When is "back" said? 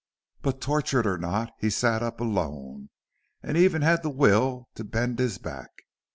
5.37-5.69